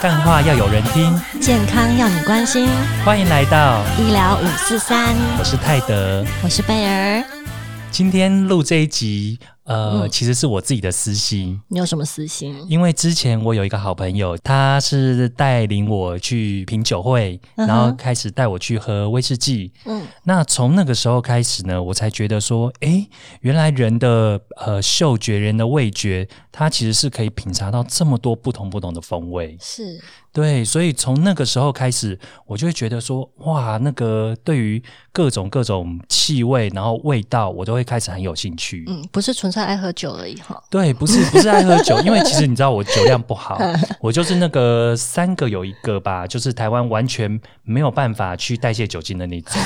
[0.00, 2.68] 干话要有人听，健康要你关心。
[3.02, 7.24] 欢迎来到医疗五四三，我是泰德，我是贝儿。
[7.90, 9.38] 今天录这一集。
[9.66, 12.54] 呃，嗯其实是我自己的私心，你有什么私心？
[12.68, 19.72] 因为之前我有一个好朋友，他是带领我去品酒会，嗯然后开始带我去喝威士忌。
[19.84, 23.08] 嗯，那从那个时候开始呢，我才觉得说，哎，
[23.40, 29.58] 原来人的呃嗅觉、人的味觉，它其实是可以品尝到这么多不同不同的风味。
[29.60, 30.00] 是
[30.32, 38.86] 对，所以从那个时候开始，我就会觉得说，哇，那个对于各种各种气味，然后味道，我都会开始很有兴趣。
[38.88, 40.58] 嗯，不是纯粹爱喝酒而已哈。
[40.70, 43.60] 对，不是不是爱喝酒，因为其实你知道我酒量不好，
[44.00, 49.60] 我就是那个三个有一个吧，就是台湾完全没有办法去代谢酒精的那种，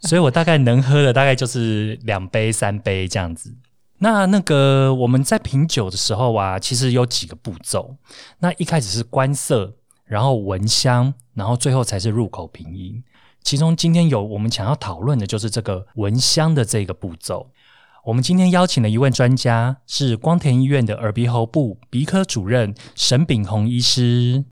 [0.00, 3.54] 所以我大概能喝的大概就是两杯三杯这样子。
[3.98, 7.96] 那那个我们在品酒的时候啊，其实有几个步骤。
[8.40, 9.72] 那一开始是观色，
[10.04, 13.02] 然后闻香，然后最后才是入口品饮。
[13.42, 17.50] 其中今天有我们想要讨论的就是这个闻香的这个步骤。
[18.04, 24.44] 我们今天邀请了一位专家，是光田医院的耳鼻喉部鼻科主任沈炳宏医师。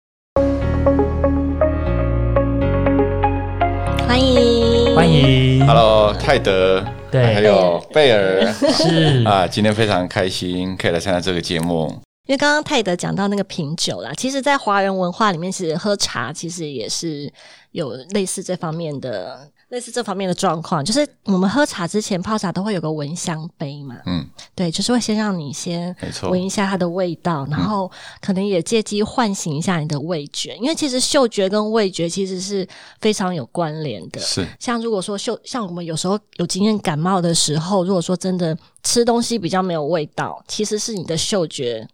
[4.08, 5.06] 欢迎，欢。
[5.06, 6.84] 迎 Hello，泰德，
[7.22, 7.34] 对。
[7.34, 8.52] 还有贝尔。
[8.52, 9.22] 是。
[9.26, 11.86] 啊，今天非常开心可以来参加这个节目。
[12.26, 17.30] 因为刚刚泰德讲到那个品酒啦，其实，在华人文化里面，其实喝茶其实也是
[17.72, 20.84] 有类似这方面的、类似这方面的状况。
[20.84, 32.66] 就是我们喝茶之前泡茶都会有个闻香杯嘛，嗯，对，就是会先让你先闻一下它的味道，然后可能也借机唤醒一下你的味觉，因为其实嗅觉跟味觉其实是
[33.00, 34.20] 非常有关联的。
[34.20, 41.86] 是像如果说嗅，像我们有时候有经验感冒的时候，如果说真的吃东西比较没有味道，其实是你的嗅觉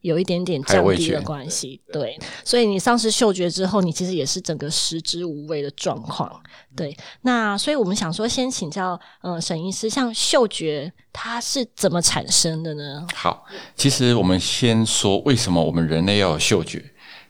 [0.00, 1.80] 有一点点降低的关系。
[1.92, 6.40] 对，所以你丧失嗅觉之后，你其实也是整个食之无味的状况。
[6.76, 13.06] 对，那所以我们想说，先请教呃沈医师，像嗅觉它是怎么产生的呢？
[13.14, 13.44] 好。
[13.76, 16.84] 其实我们先说为什么我们人类要有嗅觉。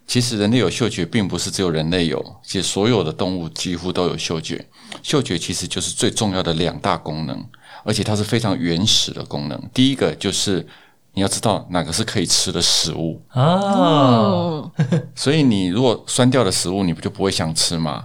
[0.06, 4.66] 其实人类有嗅觉，并不是只有人类有，其实所有的动物几乎都有嗅觉。
[5.02, 7.44] 嗅觉其实就是最重要的两大功能，
[7.84, 9.70] 而且它是非常原始的功能。
[9.74, 10.66] 第一个就是
[11.18, 18.04] 你要知道哪个是可以吃的食物，哦，嗯， 所以你如果酸掉的食物，你不就不会想吃吗？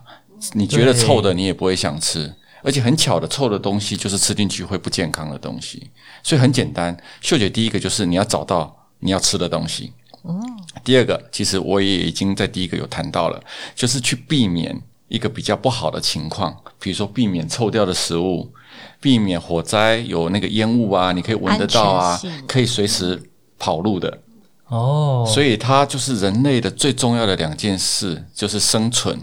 [0.54, 2.34] 你觉得臭的，你也不会想吃。
[2.64, 5.92] 而且很巧的，臭的东西就是吃进去会不健康的东西。
[6.24, 9.94] 所以很简单，嗅觉第一个就是你要找到你要吃的东西。
[10.24, 10.42] 嗯
[10.84, 13.40] 第二个，其实我也已经在第一个有谈到了，
[13.76, 18.52] 就是去避免一个比较不好的情况，比如说避免臭掉的食物，
[19.00, 23.22] 避免火灾有那个烟雾啊，你可以闻得到啊可以随时
[23.58, 24.20] 跑路的。
[24.68, 29.20] 哦，所以它就是人类的最重要的两件事，就是生存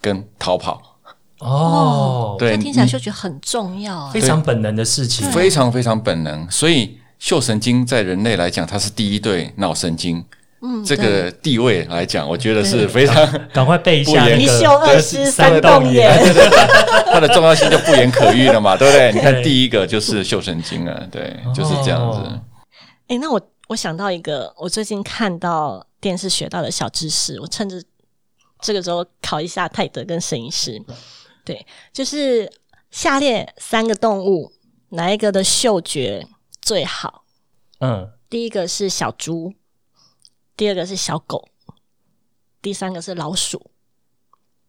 [0.00, 0.98] 跟逃跑，
[1.38, 4.20] 哦，对听起来嗅觉很重要啊非。
[4.20, 5.30] 常本能的事情。
[5.30, 6.50] 非常非常本能。
[6.50, 10.24] 所以嗅神经在人类来讲，它是第一对脑神经。
[10.62, 13.16] 嗯，这个地位来讲，我觉得是非常
[13.52, 16.08] 赶快背一下一秀二师三动动眼。
[17.12, 19.12] 它的重要性就不言可喻了嘛， 对不对？
[19.12, 22.18] 你看第一个就是秀神经啊，对，就是这样子。
[22.18, 22.40] 哦
[23.08, 27.82] 哎、那我我想到一个，我最近看到电视学到的小知识，我趁着
[28.60, 30.80] 这个时候考一下泰德跟沈医师。
[31.44, 32.48] 对，就是
[32.92, 34.52] 下列三个动物，
[34.90, 36.26] 哪一个的嗅觉
[36.62, 37.24] 最好？
[37.80, 39.52] 嗯，第一个是小猪，
[40.56, 41.48] 第二个是小狗，
[42.60, 43.70] 第三个是老鼠。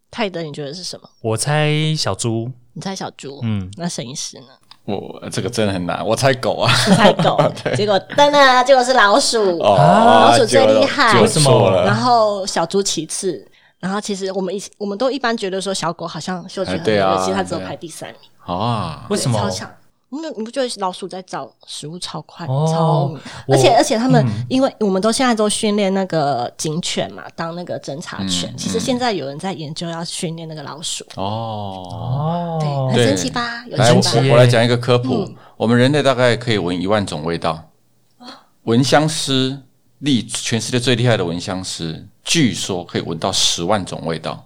[0.10, 1.10] 泰德，你觉得是什么？
[1.22, 4.48] 我猜小猪，你猜小猪，嗯，那沈医师呢？
[4.86, 6.72] 我这个真的很难，我猜狗啊。
[6.88, 7.38] 你猜狗，
[7.76, 9.58] 结果噔噔，结果是老鼠。
[9.60, 9.76] 哦，
[10.30, 11.86] 老鼠最厉害就为什了。
[11.86, 19.72] 然后小猪其次，然后其实我们一我们都一般觉得说小狗好像嗅觉很敏锐，哎对啊其实它只有排第三名，啊，为什么超强。
[20.14, 23.12] 你不你不觉得老鼠在找食物超快、哦超
[23.48, 28.52] 而且而且他们，嗯因为我们都现在都训练那个警犬嘛，当那个侦查犬。
[28.52, 33.66] 嗯其实现在有人在研究要训练那个老鼠，哦，对，哦，很神奇吧？
[33.68, 34.02] 有来，我
[34.32, 35.24] 我来讲一个科普。
[35.24, 37.70] 嗯我们人类大概可以闻一万种味道，
[38.64, 39.58] 闻香师
[40.00, 44.46] 厉全世界最厉害的闻香师，据说可以闻到十万种味道。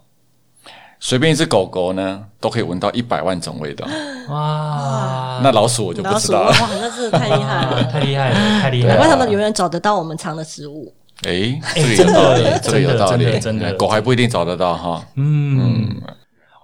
[1.00, 3.88] 随便一只狗狗呢，都可以闻到一百万种味道。
[4.30, 7.84] 哇，那老鼠我就不知道了。，那真的太厉害了！
[7.92, 8.94] 太厉害了，太厉害了！
[8.96, 10.92] 难怪他们永远找得到我们藏的食物。
[11.24, 15.04] 诶，哎这个有道理真的，这个有道理真的真的真的，狗还不一定找得到哈。
[15.16, 15.90] 嗯，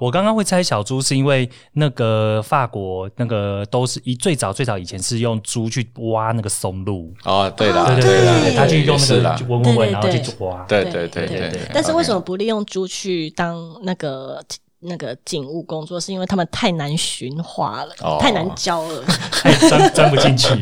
[0.04, 10.66] 我刚刚会猜小猪，是因为那个法国那个都是一最早最早以前是用猪去挖那个松露，哦，对的，对对对他去用那是啦个就闻闻闻，然后去挖。
[10.68, 12.20] 对对对对但是为什么？
[12.20, 14.44] 不利用猪去当那个
[14.82, 15.98] 那个警务工作？
[15.98, 19.04] 是因为他们太难驯化了，哦太难教了。
[19.32, 20.50] 太 钻钻不进去。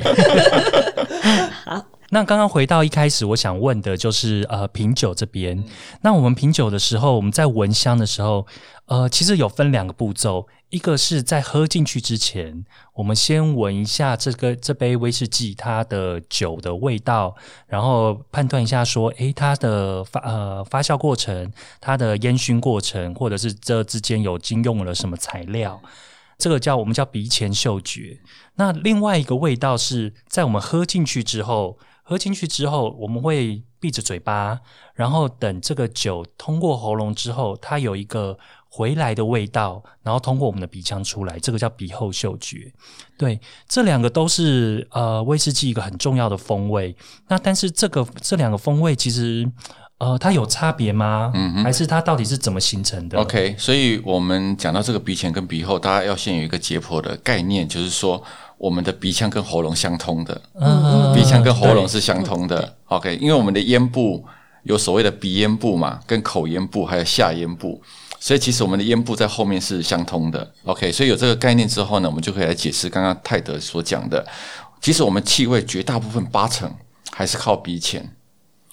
[2.14, 5.64] 那刚刚回到一开始，我想问的就是呃品酒这边。
[6.02, 8.46] 那我们品酒的时候，我们在闻香的时候，
[8.88, 12.66] 呃，其实有分两个步骤，一个是在喝进去之前，
[12.96, 17.34] 我们先闻一下这个这杯威士忌它的酒的味道，
[17.68, 21.50] 然后判断一下说，诶，它的发呃发酵过程、
[21.80, 25.82] 它的烟熏过程，或者是这之间有经用了什么材料。
[26.38, 28.20] 这个叫我们叫鼻前嗅觉。
[28.56, 31.78] 那另外一个味道是在我们喝进去之后，
[32.12, 34.60] 喝进去之后，我们会闭着嘴巴，
[34.94, 38.38] 然后等这个酒通过喉咙之后，它有一个
[38.68, 42.70] 回来的味道，然后通过我们的鼻腔出来，这个叫鼻后嗅觉。
[43.18, 46.94] 对，这两个都是呃威士忌一个很重要的风味。
[47.30, 49.50] 那但是这个这两个风味其实
[50.02, 51.32] 呃它有差别吗？
[51.36, 58.22] 嗯还是它到底是怎么形成的 OK，所以我们讲到这个鼻前跟鼻后，大家要先有一个解剖的概念，就是说
[58.58, 62.76] 我们的鼻腔跟喉咙相通的，嗯鼻腔跟喉咙是相通的。
[62.88, 64.26] OK，因为我们的咽部
[64.64, 67.80] 有所谓的鼻咽部嘛，跟口咽部还有下咽部，
[68.20, 70.52] 所以其实我们的咽部在后面是相通的。
[70.64, 74.26] OK，所以有这个概念之后呢，我们就可以来解释刚刚泰德所讲的，
[74.82, 76.74] 其实我们气味绝大部分八成
[77.12, 78.16] 还是靠鼻前。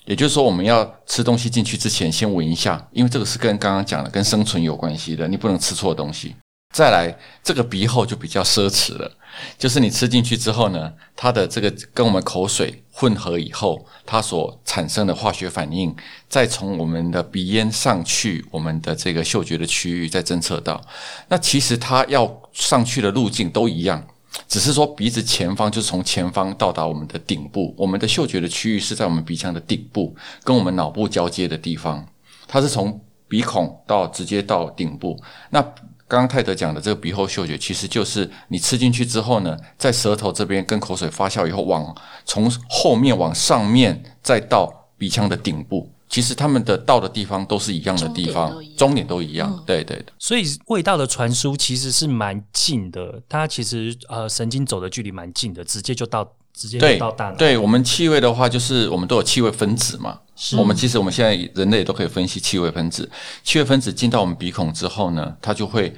[0.08, 6.34] 也就是说，我们要吃东西进去之前，先闻一下，因为这个是跟刚刚讲的跟生存有关系的，你不能吃错东西。
[6.74, 9.10] 再来，这个鼻后就比较奢侈了，
[9.58, 15.94] 就是你吃进去之后呢，它的这个跟我们口水混合以后，它所产生的化学反应，
[16.26, 20.80] 再从我们的鼻咽上去我们的这个嗅觉的区域再侦测到。
[21.28, 24.06] 那其实它要上去的路径都一样，
[24.46, 30.14] 只是说鼻子前方就是从前方到达我们的顶部，我们的嗅觉的区域是在我们鼻腔的顶部，
[30.44, 32.06] 跟我们脑部交接的地方，
[32.46, 35.18] 它是从鼻孔到直接到顶部。
[35.50, 35.60] 那
[36.06, 45.90] 刚刚泰德讲的这个鼻后嗅觉，其实就是你吃进去之后呢，在舌头这边跟口水发酵以后，往从后面往上面再到鼻腔的顶部。
[46.08, 49.62] 其实他们的到的地方都是一样的地方终点都一样。
[49.66, 50.06] 对对的。
[50.18, 57.36] 所以味道的传输其实是蛮近的，它其实呃神经走的距离蛮近的，直接就到直接就到大脑。
[57.36, 60.18] 对我们气味的话，就是我们都有气味分子嘛。
[60.56, 63.10] 我们其实我们现在人类都可以分析气味分子。
[63.42, 65.92] 气味分子进到我们鼻孔之后呢，它就会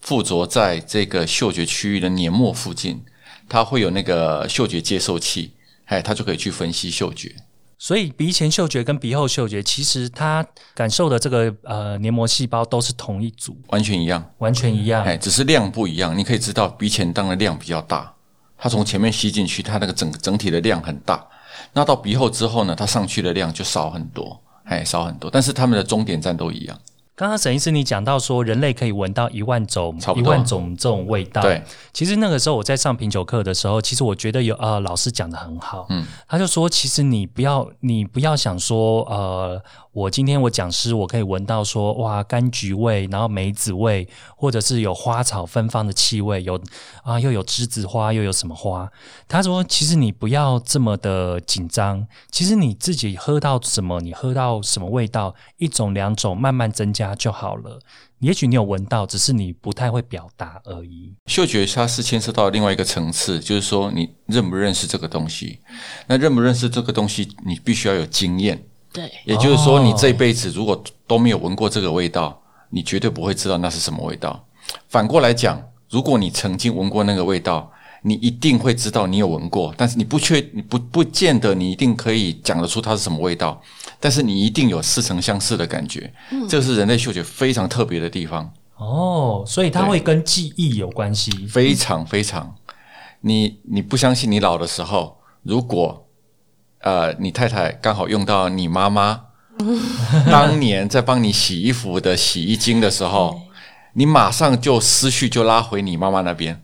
[0.00, 3.02] 附着在这个嗅觉区域的黏膜附近，
[3.48, 5.52] 它会有那个嗅觉接受器，
[5.84, 7.36] 哎，它就可以去分析嗅觉。
[7.78, 10.44] 所以鼻前嗅觉跟鼻后嗅觉，其实它
[10.74, 15.04] 感受的这个呃黏膜细胞都是同一组，完全一样，完全一样。
[15.04, 16.16] 哎，只是量不一样。
[16.16, 18.14] 你可以知道鼻前当的量比较大，
[18.56, 21.26] 它从前面吸进去，它那个整整体的量很大。
[21.72, 25.30] 那到鼻后之后呢，它上去的量就少很多，哎，少很多。
[25.30, 26.78] 但是它们的终点站都一样。
[27.16, 31.40] 刚刚沈医师你讲到说，人类可以闻到一万种一万种这种味道。
[31.42, 31.62] 对，
[31.92, 39.62] 其实那个时候我在上品酒课的时候，其实我觉得有呃老师讲的很好，嗯，他就说，其实你不要你不要想说，呃，
[39.92, 46.60] 我今天我讲师我可以闻到说，哇，柑橘味，然后梅子味，或者是有花草芬芳的气味，有
[47.04, 48.90] 啊又有栀子花，又有什么花？
[49.28, 57.80] 他说，其实你不要这么的紧张，其实你自己喝到什么，你喝到什么味道，一种两种慢慢增加就好了。
[58.20, 61.12] 也许你有闻到，只是你不太会表达而已。
[61.26, 65.58] 嗅觉它是牵涉到另外一个层次，就是说你认不认识这个东西。
[66.06, 68.64] 那认不认识这个东西，你必须要有经验。
[68.92, 74.46] 对，也就是说，哦你这辈子如果都没有闻过这个味道，你绝对不会知道那是什么味道。
[74.88, 77.70] 反过来讲，如果你曾经闻过那个味道，
[78.06, 83.62] 你一定会知道你有闻过，但是你不确你不不见得你一定可以讲得出它是什么味道，
[83.98, 86.12] 但是你一定有似曾相识的感觉。
[86.46, 88.52] 这是人类嗅觉非常特别的地方。
[88.76, 91.30] 哦，所以它对会跟记忆有关系。
[91.46, 92.54] 非常非常，
[93.22, 96.06] 你你不相信你老的时候，如果
[96.80, 99.22] 呃你太太刚好用到你妈妈
[100.30, 103.40] 当年在帮你洗衣服的洗衣精的时候，
[103.94, 106.60] 你马上就思绪就拉回你妈妈那边，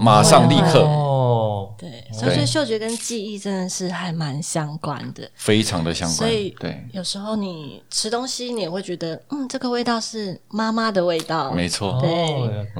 [0.00, 5.28] 马上立刻哦，对，所以嗅觉跟记忆真的是还蛮相关的。
[5.34, 12.10] 非常的相关所以，对，有时候你吃东西，你也会觉得，嗯，这个味道是妈妈的味道，没错，对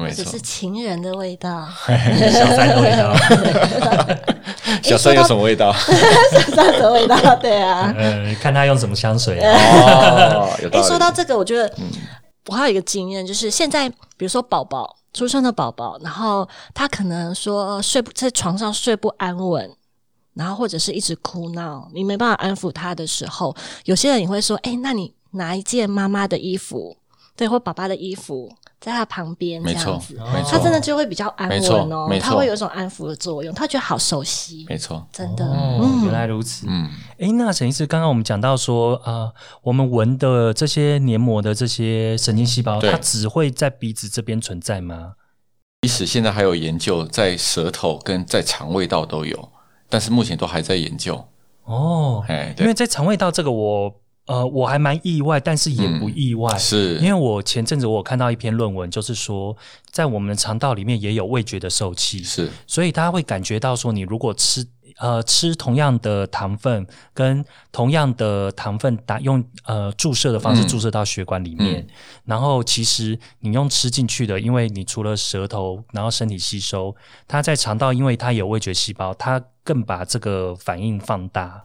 [0.01, 0.41] 没错者是。
[0.41, 3.15] 情人的味道，小三的味道。
[4.83, 5.73] 小三有什么味道？
[6.31, 7.93] 小三的味道，对啊。
[7.97, 9.51] 嗯， 看他用什么香水啊。
[10.35, 11.73] 哦，哎，说到这个，我觉得
[12.47, 19.75] 我还有一个经验，就是现在比如说宝宝出生的宝宝，然后他可能说睡不在床上睡不安稳，
[20.35, 26.97] 然后或者是一直哭闹，你没办法安抚他的时候，有些人也会说：“哎，那你拿一件妈妈的衣服，
[27.37, 28.53] 对，或爸爸的衣服。”
[28.85, 35.43] 在他旁边，没错，没错，他真的就会比较安稳哦，没错，他会有一种安抚的作用，他觉得好熟悉，没错，真的，
[36.03, 45.15] 原来如此，嗯，哎，那沈医师，刚刚我们讲到说，呃，我们闻的这些黏膜的这些神经细胞，它只会在鼻子这边存在吗？
[45.81, 49.49] 即使现在还有研究，在舌头跟在肠胃道都有，
[49.89, 51.27] 但是目前都还在研究。
[51.65, 53.95] 哦，哎，因为在肠胃道这个我。
[54.27, 56.97] 呃，我还蛮意外，但是也不意外，是。
[56.97, 59.55] 因为我前阵子我看到一篇论文，就是说
[59.91, 64.67] 在我们的肠道里面也有味觉的受气，是，所以大家会感觉到说，你如果吃
[64.99, 71.87] 呃吃同样的糖分，跟同样的糖分打用呃注射的方式注射到血管里面，
[72.25, 76.97] 然后其实你用吃进去的，因为你除了舌头，然后身体吸收，
[77.29, 81.63] 它在肠道，因为它有味觉细胞，它更把这个反应放大，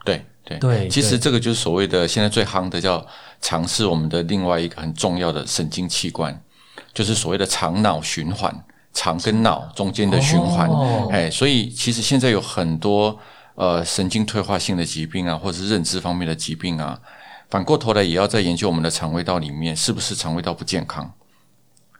[0.57, 0.59] 对。
[0.59, 3.05] 对，其实这个就是所谓的现在最夯的叫
[3.41, 6.41] 尝试我们的另外一个很重要的神经器官，
[6.93, 8.53] 就是所谓的肠脑循环，
[8.93, 10.69] 肠跟脑中间的循环。
[11.11, 13.17] 哎，所以其实现在有很多
[13.55, 16.99] 呃神经退化性的疾病啊，或者是认知方面的疾病啊，
[17.49, 21.13] 反过头来也要在研究我们的肠胃道里面是不是肠胃道不健康，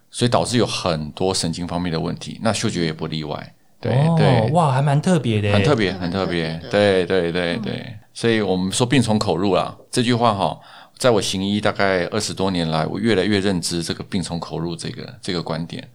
[0.10, 3.53] 所以导致有很多神经方面的问题，那嗅觉也不例外。
[3.82, 6.60] 对对，哇，还蛮特别的，很特别，很特别。
[6.70, 7.96] 对对对对。
[8.13, 10.60] 所以我们说病从口入啦，这句话哈，
[10.98, 15.89] 在我行医大概二十多年来，我越来越认知这个病从口入这个这个观点，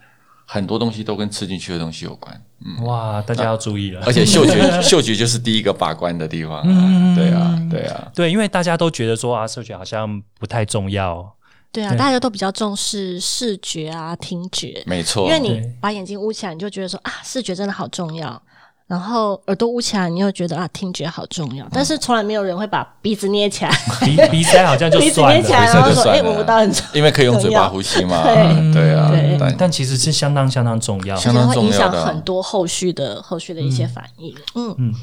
[0.47, 2.43] 很多东西都跟吃进去的东西有关。
[2.65, 4.01] 嗯，哇，大家要注意了。
[4.07, 6.63] 而且嗅觉， 嗅觉就是第一个把关的地方。
[6.65, 11.31] 嗯，对啊，对啊，对，因为大家都觉得说啊，嗅觉好像不太重要。
[11.71, 14.83] 对啊，大家都比较重视视觉啊、听觉。
[14.87, 18.41] 没错，因为你把眼睛捂起来，你就觉得说啊，视觉真的好重要。
[18.87, 21.67] 然后耳朵捂起来，你又觉得啊，听觉好重要。
[21.73, 23.71] 但是从来没有人会把鼻子捏起来，
[24.05, 28.23] 鼻鼻塞好像就鼻子捏起来，然后说哎，闻不到很重因为可以用嘴巴呼吸嘛。
[28.29, 29.11] 对对啊，
[29.41, 34.35] 但但其实是相当相当重要，相当重要影响很多后续的后续的一些反应。
[34.55, 34.95] 嗯嗯。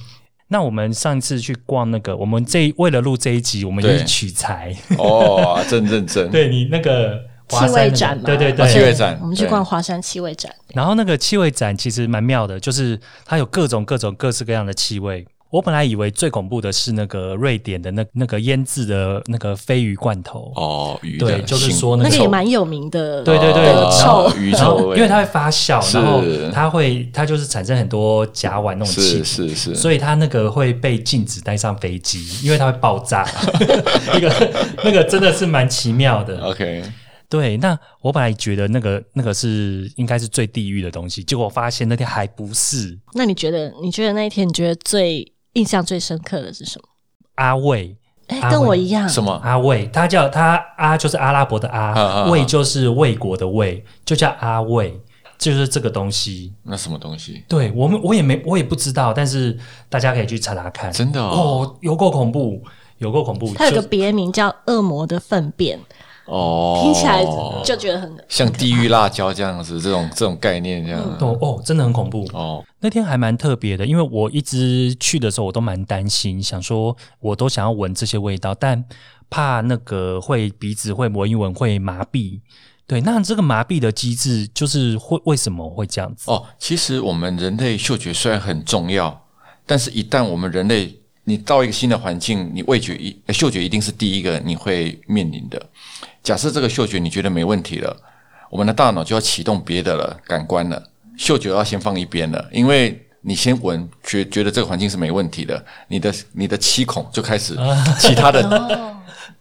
[0.49, 4.75] 那我们上次去逛那个，我们这为了录这一集，我们去取材。
[4.97, 6.29] 哦，真认真。
[6.31, 7.30] 对你那个。
[7.51, 10.51] 气味展嘛，对对对，气味展，我们去逛华山气味展。
[10.73, 15.25] 然后那个气味展其实蛮妙的，就是它有各种各种各式各样的气味。
[15.49, 20.49] 我本来以为最恐怖的是那个瑞典的那那个腌制的那个鲱鱼罐头。
[20.55, 24.31] 哦，鱼对，就是说那个也蛮有名的，对对对，臭。
[24.37, 33.27] 鱼臭，因为它会发酵，然后它会它就是产生很多甲烷那种气，是是，所以它那个会被禁止带上飞机，因为它会爆炸。
[34.13, 34.51] 那个
[34.85, 36.39] 那个真的是蛮奇妙的。
[36.45, 36.81] OK。
[37.31, 42.99] 对，那我本来觉得那个那个是应该是最地狱的东西，结果发现那天还不是。
[43.13, 43.73] 那你觉得？
[43.81, 46.83] 你觉得那一天你觉得最印象最深刻的是什么？
[47.35, 47.95] 阿魏，
[48.27, 49.07] 哎，跟我一样。
[49.07, 49.31] 什么？
[49.45, 55.01] 阿魏，他叫他阿，就是阿拉伯的阿，魏就是魏国的魏，就叫阿魏，
[55.37, 56.53] 就是这个东西。
[56.63, 57.45] 那什么东西？
[57.47, 59.57] 对我们，我也没，我也不知道，但是
[59.87, 60.91] 大家可以去查查看。
[60.91, 62.61] 真的哦，有够恐怖，
[62.97, 63.53] 有够恐怖。
[63.55, 65.79] 它有个别名叫恶魔的粪便。
[66.25, 67.23] 哦，听起来
[67.63, 71.01] 就觉得很像地狱辣椒这样子，这种这种概念这样。
[71.19, 72.63] 哦哦，真的很恐怖哦。
[72.79, 78.83] 那天还蛮特别的，因为我一直去的时候，我都蛮担心，想说我都想要闻这些味道，但
[79.29, 82.39] 怕那个会鼻子会闻一闻会麻痹。
[82.87, 86.29] 对，那这个麻痹的机制就是会为什么会这样子？
[86.29, 89.27] 哦，其实我们人类嗅觉虽然很重要，
[89.65, 95.61] 但是一旦我们人类你到一个新的环境，你味觉一嗅觉一定是第一个你会面临的。
[96.23, 97.95] 假设这个嗅觉你觉得没问题了，
[98.49, 100.81] 我们的大脑就要启动别的了感官了，
[101.17, 107.55] 嗅觉要先放一边了，因为你先闻觉觉得这个环境是没问题的，你的你的七孔就开始
[107.99, 108.41] 其他的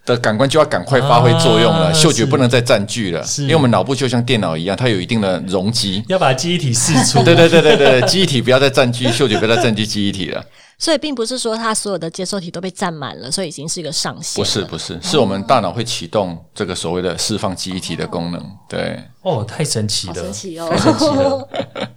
[0.05, 10.45] 的感官就要赶快发挥作用了，嗅觉不能再占据了，因为我们脑部就像电脑一样，它有一定的容积，要把记忆体释出， 对对对对对，记忆体不要再占据嗅觉，不要再占据记忆体了。
[10.79, 14.43] 所以并不是说它所有的接受体都被占满了，所以已经是一个上限。
[14.43, 18.43] 不是不是，是我们大脑会启动这个所谓的释放记忆体的功能。
[18.67, 21.49] 对，哦，太神奇了，神奇哦，太神奇了。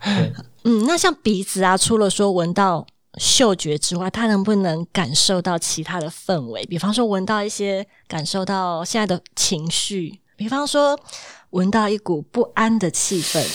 [0.65, 2.85] 嗯，那像鼻子啊，除了说闻到
[3.19, 6.65] 嗅觉之外，他能不能感受到其他的氛围？
[6.65, 10.99] 比方说闻到一些，感受到现在的情绪，比方说
[11.51, 13.45] 闻到一股不安的气氛。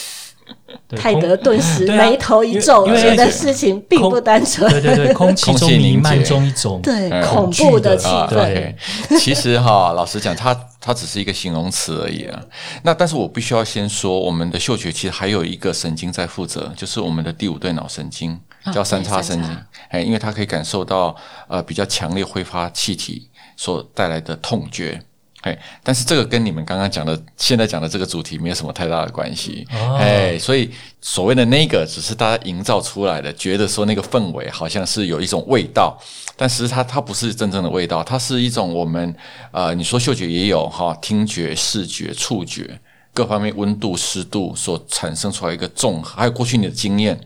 [0.86, 4.70] 对泰德顿时眉头一皱，觉得事情并不单纯。
[4.70, 8.74] 对对对， 空气中弥漫结中一种对嗯恐怖的气氛。
[9.18, 12.40] 其实哈， 老实讲，它它只是一个形容词而已啊。
[12.82, 18.38] 那但是我必须要先说，我们的嗅觉其实还有一个神经在负责，就是我们的第五对脑神经，
[18.72, 19.56] 叫三叉神经。
[19.90, 21.14] 哎，因为它可以感受到
[21.48, 25.02] 呃比较强烈挥发气体所带来的痛觉。
[25.42, 29.64] 哎，但是这个跟你们刚刚讲的、现在讲的这个主题没有什么太大的关系。
[29.72, 30.68] 哦哎，所以
[31.00, 35.96] 所谓的那个，只是大家营造出来的，觉得说那个氛围好像是有一种味道，
[36.36, 39.14] 但实际它它不是真正的味道，它是一种我们
[39.52, 42.80] 呃，你说嗅觉也有哈，听觉、视觉、触觉
[43.14, 47.18] 各方面温度、湿度所产生出来一个综合，还有过去你的经验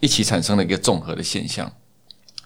[0.00, 1.70] 一起产生的一个综合的现象，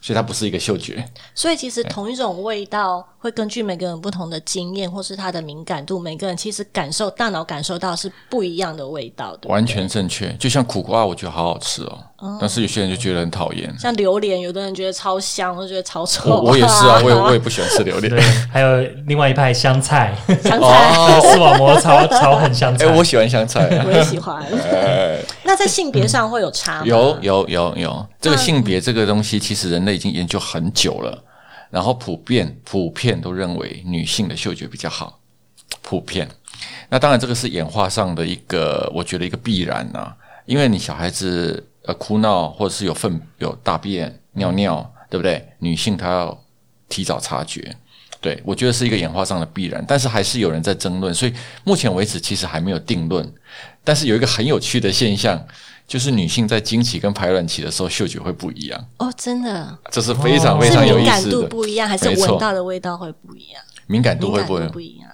[0.01, 1.05] 所以它不是一个嗅觉。
[1.35, 9.49] 所以其实同一种味道会根据每个人不同的经验或是他的敏感度，每个人其实感受大脑感受到是不一样的味道的。
[9.49, 12.05] 完全正确，就像苦瓜，我觉得好好吃哦，
[12.41, 13.73] 但是有些人就觉得很讨厌。
[13.79, 16.31] 像榴莲，有的人觉得超香，我就觉得超臭。
[16.31, 18.21] 我我也是啊， 我也我也不喜欢吃榴莲对。，
[18.53, 22.87] 还有另外一派香菜，香菜哦， 视网膜超超很香菜。
[22.87, 23.85] 哎，我喜欢香菜啊。
[23.87, 24.45] 我也喜欢。
[24.73, 26.87] 哎，那在性别上会有差吗？
[26.87, 31.23] 有有有有，这个性别这个东西，其实人类已经研究很久了，
[31.71, 35.21] 然后普遍普遍都认为女性的嗅觉比较好，
[35.83, 36.29] 普遍。
[36.89, 40.13] 那当然，这个是演化上的一个，我觉得一个必然呐、
[40.47, 45.43] 因为你小孩子呃哭闹或者是有粪有大便尿尿，对不对？
[45.59, 46.39] 女性她要
[46.87, 47.75] 提早察觉。
[48.21, 51.33] 对，我觉得是一个演化上的必然，但是还是有人在争论，所以
[51.65, 53.33] 目前为止其实还没有定论。
[53.83, 55.43] 但是有一个很有趣的现象，
[55.87, 61.43] 就是女性在经期跟排卵期的时候嗅觉会不一样，哦，真的这是非常哦非常有意思的。
[61.43, 63.63] 度不一样，还是闻到的味道会不一样？
[63.87, 65.09] 敏感度会不会度不一样。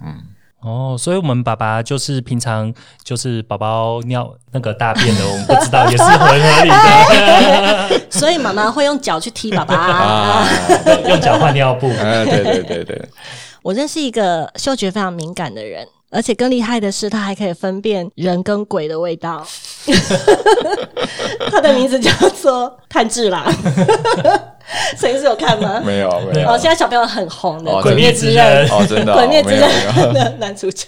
[0.64, 9.74] 哦，所以我们爸爸就是平常就是宝宝尿那个大便的，我们不知道也是很合理的， 所以妈妈会用脚去踢爸爸。
[9.76, 10.48] 啊？
[11.06, 11.88] 用脚换尿布。
[12.00, 13.08] 啊，对对对对，
[13.62, 19.44] 我认识一个嗅觉非常敏感的人，而且更厉害的是，它还可以分辨人跟鬼的味道。
[21.50, 23.44] 它的名字叫做炭治郎。
[24.96, 25.82] 谁是有看吗？
[25.84, 29.68] 没有没有哦，现在小朋友很红的哦《鬼灭之刃》哦，真的哦鬼灭之刃
[30.12, 30.86] 》的男主角。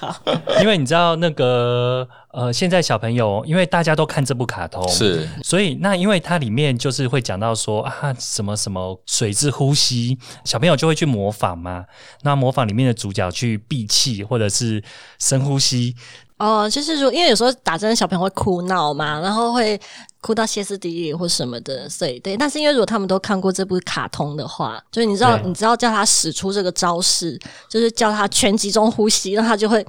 [0.61, 11.87] 因为你知道那个呃，现在小朋友因为大家都看这部卡通，是所以那因为它里面就是会讲到说啊什么什么水之呼吸，小朋友就会去模仿嘛。
[12.25, 14.85] 那模仿里面的主角去闭气或者是
[15.18, 15.96] 深呼吸，
[16.37, 19.81] 哦，就是说，因为有时候打针小朋友会哭闹嘛，然后会
[20.20, 22.37] 哭到歇斯底里或什么的，所以对。
[22.37, 29.83] 但是因为如果他们都看过这部卡通的话，就是你知道，你知道叫他使出这个招式，就是叫他全集中呼吸，然后他就会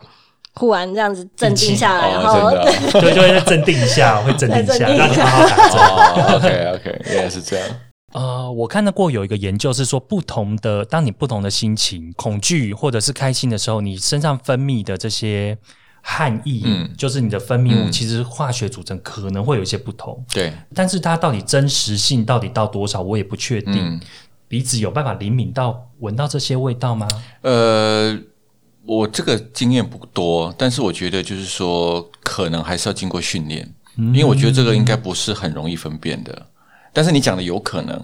[0.58, 2.52] 忽然这样子镇定下来，然后
[3.00, 5.78] 就就会镇定一下，会镇定一下，让你 好好打针。
[5.80, 7.68] 哦，OK OK，原来是这样。
[8.14, 15.58] 呃，我看到过有一个研究是说，不同的当你不同的心情、恐惧或者是开心的时候，你身上分泌的这些
[16.02, 23.76] 汗液，嗯就是你的分泌物，嗯其实化学组成可能会有一些不同，对，但是它到底真实性到底到多少，我也不确定。
[23.76, 24.00] 嗯
[24.50, 27.06] 鼻子有办法灵敏到闻到这些味道吗？
[27.42, 28.18] 呃，
[28.88, 36.48] 我这个经验不多，但是我觉得就是说，可能还是要经过训练，因为我觉得这个应该不是很容易分辨的。
[36.94, 38.02] 但是你讲的有可能，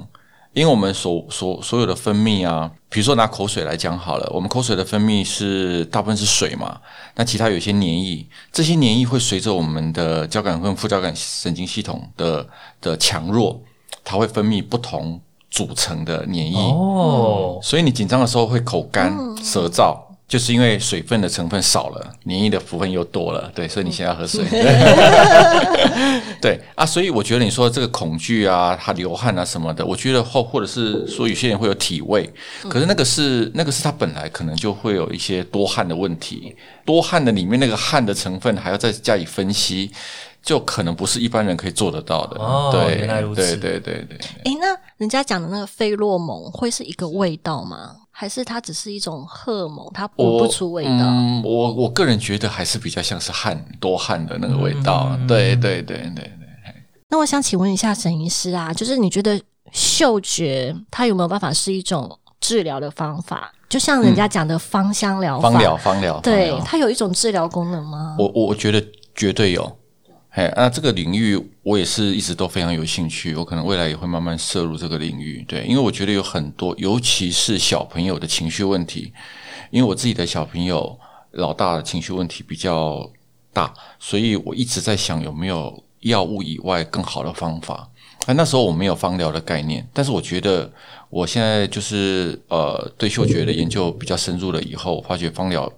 [0.52, 6.80] 因为我们所所所有的分泌啊，比如说拿口水来讲好了，我们口水的分泌是大部分是水嘛，
[7.16, 12.48] 那其他有些黏液，这些黏液会随着我们的交感跟副交感神经系统的
[12.82, 13.64] 的强弱，
[14.04, 15.20] 它会分泌不同
[15.50, 16.58] 组成的黏液。
[16.58, 19.98] 哦，所以你紧张的时候会口干、舌燥，
[20.34, 23.52] 就是因为水分的成分少了，黏液的部分又多了。
[23.54, 24.44] 对，所以你现在要喝水。
[26.42, 32.28] 对啊，所以我觉得你说这个恐惧啊，他流汗啊什么的，我觉得或或者是说有些人会有体味，
[32.68, 39.92] 可是那个是那个是他本来可能就会有一些多汗的问题，多汗的里面那个汗的成分还要再加以分析。
[40.42, 47.96] 就可能不是一般人可以做得到的，哦对，原来如此对对对对，诶，那人家讲的那个费洛蒙会是一个味道吗？
[48.16, 50.92] 还是它只是一种荷尔蒙，它闻不出味道？
[51.00, 55.10] 嗯，我我个人觉得还是比较像是汗多汗的那个味道。
[55.20, 56.32] 嗯对对对对对，
[57.10, 63.52] 那我想请问一下沈医师啊，就是你觉得嗅觉它有没有办法是一种治疗的方法？
[63.68, 68.16] 就像人家讲的芳香疗法，芳疗芳疗，对它有一种治疗功能吗？
[68.20, 68.84] 我我我觉得
[69.16, 69.78] 绝对有。
[70.36, 75.46] 嘿，那这个领域我也是一直都非常有兴趣，我可能未来也会慢慢涉入这个领域。
[75.48, 79.14] 对，因为我觉得有很多，尤其是小朋友的情绪问题，
[79.70, 81.00] 因为我自己的小朋友
[81.34, 83.08] 老大的情绪问题比较
[83.54, 87.88] 大，所以我一直在想有没有药物以外更好的方法。
[88.26, 90.68] 那那时候我没有芳疗的概念，但是我觉得
[91.12, 95.72] 我现在就是呃对嗅觉的研究比较深入了以后，发觉芳疗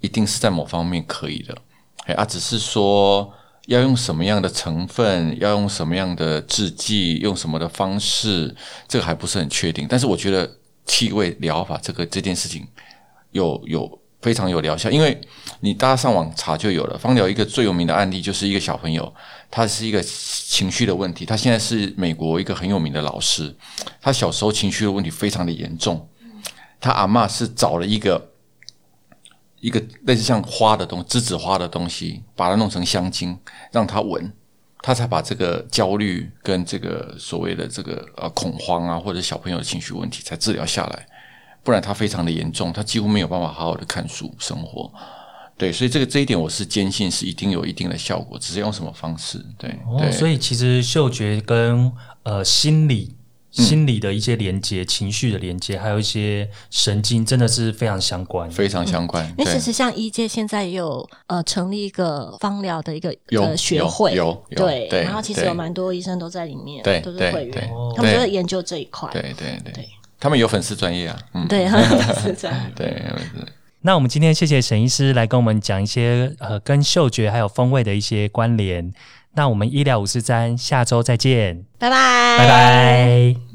[0.00, 1.58] 一定是在某方面可以的。
[2.04, 3.28] 哎啊，只是说
[3.66, 8.54] 要用什么样的成分，要用什么样的制剂，用什么的方式，
[8.88, 9.86] 这个还不是很确定。
[9.88, 10.50] 但是我觉得
[10.84, 12.66] 气味疗法这个这件事情
[13.32, 15.20] 有有非常有疗效，因为
[15.60, 16.96] 你大家上网查就有了。
[16.96, 19.12] 芳疗一个最有名的案例就是一个小朋友，
[19.50, 23.54] 他是一个情绪的问题，他现在是美国一个很有名的老师，
[24.00, 26.08] 他小时候情绪的问题非常的严重，
[26.80, 28.30] 他阿嬷是找了一个。
[29.66, 33.36] 一个类似像花的东栀子花的东西，把它弄成香精，
[33.72, 34.32] 让他闻，
[34.80, 41.06] 他才把这个焦虑跟这个所谓的这个呃恐慌啊，或者小朋友的情绪问题才治疗下来。
[41.64, 44.88] 不然他非常的严重，他几乎没有办法好好的看书生活。
[45.58, 49.44] 对，所以这个这一点我是坚信是一定有一定的效果，只是用什么方式。
[49.58, 53.16] 对，哦，所以其实嗅觉跟呃心理。
[53.56, 59.26] 心理的一些连接、情绪的连接，还有一些神经，真的是非常相关，非常相关。
[59.38, 69.88] 因为其实像医界现在也有呃成立一个芳疗的一个有学会，有对，然后其实有蛮多医生都在里面，对，都是会员，他们就在研究这一块，对对对，
[70.20, 73.02] 他们有粉丝专业啊，嗯，对， 粉丝专业，对。
[73.82, 78.92] 那我们今天谢谢沈医师来跟我们讲一些呃跟嗅觉还有风味的一些关联。
[79.34, 83.45] 那我们医疗五四三下周再见，拜拜，拜拜。